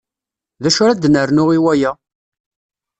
[0.63, 1.91] D acu ara ad nernu i waya?